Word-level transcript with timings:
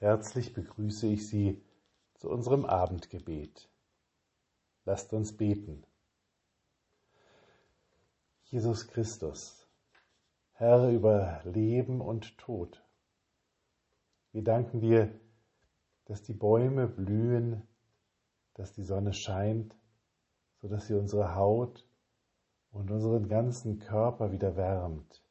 Herzlich 0.00 0.54
begrüße 0.54 1.08
ich 1.08 1.28
Sie 1.28 1.62
zu 2.14 2.30
unserem 2.30 2.64
Abendgebet. 2.64 3.68
Lasst 4.86 5.12
uns 5.12 5.36
beten. 5.36 5.84
Jesus 8.44 8.88
Christus, 8.88 9.68
Herr 10.54 10.88
über 10.88 11.42
Leben 11.44 12.00
und 12.00 12.38
Tod, 12.38 12.82
wir 14.32 14.42
danken 14.42 14.80
dir, 14.80 15.12
dass 16.06 16.22
die 16.22 16.32
Bäume 16.32 16.86
blühen, 16.86 17.68
dass 18.54 18.72
die 18.72 18.84
Sonne 18.84 19.12
scheint, 19.12 19.76
so 20.62 20.68
dass 20.68 20.86
sie 20.86 20.94
unsere 20.94 21.34
Haut 21.34 21.86
und 22.72 22.90
unseren 22.90 23.28
ganzen 23.28 23.80
Körper 23.80 24.32
wieder 24.32 24.56
wärmt. 24.56 25.22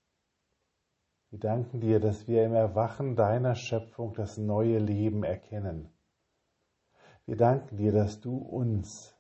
Wir 1.32 1.40
danken 1.40 1.80
dir, 1.80 2.00
dass 2.00 2.28
wir 2.28 2.44
im 2.44 2.54
Erwachen 2.54 3.16
deiner 3.16 3.54
Schöpfung 3.54 4.14
das 4.16 4.38
neue 4.38 4.80
Leben 4.80 5.24
erkennen. 5.24 5.90
Wir 7.28 7.38
danken 7.38 7.78
dir, 7.78 7.92
dass 7.92 8.20
du 8.20 8.38
uns 8.38 9.16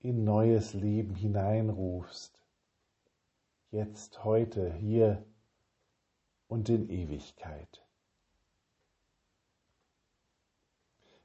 in 0.00 0.24
neues 0.24 0.74
Leben 0.74 1.14
hineinrufst. 1.14 2.44
Jetzt, 3.70 4.24
heute, 4.24 4.74
hier 4.74 5.24
und 6.48 6.68
in 6.68 6.90
Ewigkeit. 6.90 7.82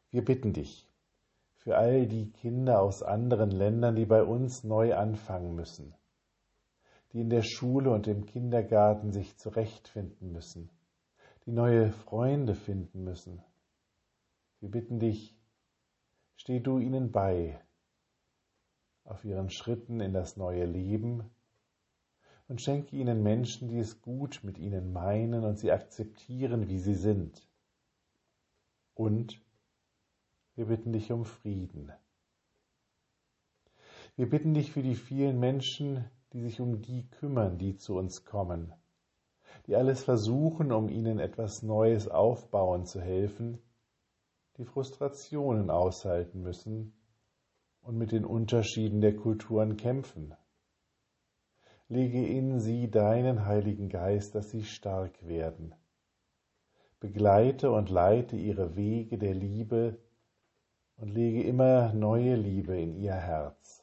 Wir 0.09 0.23
bitten 0.23 0.53
dich 0.53 0.87
für 1.55 1.77
all 1.77 2.07
die 2.07 2.31
Kinder 2.31 2.81
aus 2.81 3.03
anderen 3.03 3.51
Ländern, 3.51 3.95
die 3.95 4.05
bei 4.05 4.23
uns 4.23 4.63
neu 4.63 4.95
anfangen 4.95 5.55
müssen 5.55 5.93
die 7.13 7.21
in 7.21 7.29
der 7.29 7.43
Schule 7.43 7.91
und 7.91 8.07
im 8.07 8.25
Kindergarten 8.25 9.11
sich 9.11 9.37
zurechtfinden 9.37 10.31
müssen, 10.31 10.69
die 11.45 11.51
neue 11.51 11.91
Freunde 11.91 12.55
finden 12.55 13.03
müssen. 13.03 13.43
Wir 14.59 14.71
bitten 14.71 14.99
dich, 14.99 15.37
steh 16.35 16.59
du 16.59 16.79
ihnen 16.79 17.11
bei 17.11 17.61
auf 19.03 19.23
ihren 19.25 19.49
Schritten 19.49 19.99
in 19.99 20.13
das 20.13 20.37
neue 20.37 20.65
Leben 20.65 21.29
und 22.47 22.61
schenke 22.61 22.95
ihnen 22.95 23.21
Menschen, 23.21 23.67
die 23.67 23.77
es 23.77 24.01
gut 24.01 24.39
mit 24.43 24.57
ihnen 24.57 24.91
meinen 24.91 25.43
und 25.43 25.57
sie 25.57 25.71
akzeptieren, 25.71 26.67
wie 26.67 26.79
sie 26.79 26.95
sind. 26.95 27.47
Und 28.95 29.39
wir 30.55 30.65
bitten 30.65 30.93
dich 30.93 31.11
um 31.11 31.25
Frieden. 31.25 31.91
Wir 34.15 34.29
bitten 34.29 34.53
dich 34.53 34.71
für 34.71 34.83
die 34.83 34.95
vielen 34.95 35.39
Menschen, 35.39 36.05
die 36.33 36.41
sich 36.41 36.59
um 36.59 36.81
die 36.81 37.07
kümmern, 37.09 37.57
die 37.59 37.77
zu 37.77 37.95
uns 37.95 38.25
kommen, 38.25 38.73
die 39.67 39.75
alles 39.75 40.03
versuchen, 40.03 40.71
um 40.71 40.89
ihnen 40.89 41.19
etwas 41.19 41.61
Neues 41.61 42.07
aufbauen 42.07 42.85
zu 42.85 42.99
helfen, 42.99 43.59
die 44.57 44.65
Frustrationen 44.65 45.69
aushalten 45.69 46.41
müssen 46.41 46.93
und 47.81 47.97
mit 47.97 48.11
den 48.11 48.25
Unterschieden 48.25 48.99
der 48.99 49.15
Kulturen 49.15 49.77
kämpfen. 49.77 50.33
Lege 51.87 52.25
in 52.25 52.59
sie 52.59 52.89
deinen 52.89 53.45
Heiligen 53.45 53.89
Geist, 53.89 54.33
dass 54.33 54.49
sie 54.49 54.63
stark 54.63 55.27
werden. 55.27 55.75
Begleite 56.99 57.69
und 57.71 57.89
leite 57.89 58.37
ihre 58.37 58.75
Wege 58.75 59.17
der 59.17 59.35
Liebe 59.35 59.99
und 60.95 61.09
lege 61.09 61.43
immer 61.43 61.93
neue 61.93 62.35
Liebe 62.35 62.79
in 62.79 62.95
ihr 62.95 63.13
Herz. 63.13 63.82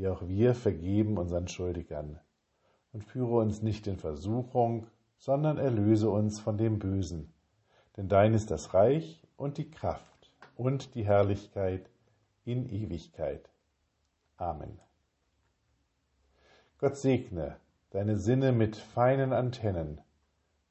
wie 0.00 0.08
auch 0.08 0.26
wir 0.26 0.54
vergeben 0.54 1.18
unseren 1.18 1.46
Schuldigern. 1.46 2.18
Und 2.92 3.04
führe 3.04 3.36
uns 3.36 3.60
nicht 3.60 3.86
in 3.86 3.98
Versuchung, 3.98 4.86
sondern 5.18 5.58
erlöse 5.58 6.08
uns 6.08 6.40
von 6.40 6.56
dem 6.56 6.78
Bösen. 6.78 7.34
Denn 7.98 8.08
dein 8.08 8.32
ist 8.32 8.50
das 8.50 8.72
Reich 8.72 9.22
und 9.36 9.58
die 9.58 9.70
Kraft 9.70 10.32
und 10.56 10.94
die 10.94 11.04
Herrlichkeit 11.04 11.90
in 12.46 12.66
Ewigkeit. 12.70 13.50
Amen. 14.38 14.80
Gott 16.78 16.96
segne 16.96 17.56
deine 17.90 18.16
Sinne 18.16 18.52
mit 18.52 18.76
feinen 18.76 19.34
Antennen, 19.34 20.00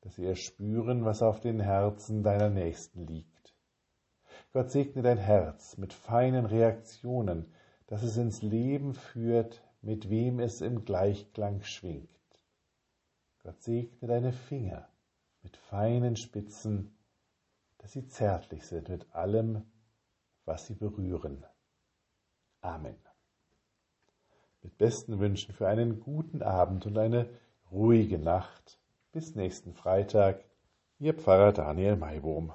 dass 0.01 0.15
sie 0.15 0.25
erspüren, 0.25 1.05
was 1.05 1.21
auf 1.21 1.39
den 1.39 1.59
Herzen 1.59 2.23
deiner 2.23 2.49
Nächsten 2.49 3.05
liegt. 3.05 3.53
Gott 4.53 4.71
segne 4.71 5.03
dein 5.03 5.19
Herz 5.19 5.77
mit 5.77 5.93
feinen 5.93 6.47
Reaktionen, 6.47 7.53
dass 7.89 8.03
es 8.03 8.17
ins 8.17 8.43
Leben 8.43 8.93
führt, 8.93 9.63
mit 9.81 10.11
wem 10.11 10.39
es 10.39 10.61
im 10.61 10.85
Gleichklang 10.85 11.63
schwingt. 11.63 12.07
Gott 13.41 13.63
segne 13.63 14.07
deine 14.07 14.31
Finger 14.31 14.87
mit 15.41 15.57
feinen 15.57 16.15
Spitzen, 16.15 16.95
dass 17.79 17.93
sie 17.93 18.05
zärtlich 18.05 18.67
sind 18.67 18.89
mit 18.89 19.11
allem, 19.15 19.63
was 20.45 20.67
sie 20.67 20.75
berühren. 20.75 21.43
Amen. 22.61 22.95
Mit 24.61 24.77
besten 24.77 25.19
Wünschen 25.19 25.55
für 25.55 25.67
einen 25.67 25.99
guten 25.99 26.43
Abend 26.43 26.85
und 26.85 26.95
eine 26.95 27.27
ruhige 27.71 28.19
Nacht. 28.19 28.79
Bis 29.13 29.33
nächsten 29.33 29.73
Freitag, 29.73 30.45
Ihr 30.99 31.15
Pfarrer 31.15 31.53
Daniel 31.53 31.95
Maibohm. 31.95 32.53